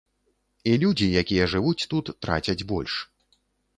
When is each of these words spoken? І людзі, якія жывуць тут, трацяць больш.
І 0.69 0.73
людзі, 0.83 1.09
якія 1.21 1.45
жывуць 1.53 1.87
тут, 1.93 2.05
трацяць 2.27 2.59
больш. 2.73 2.93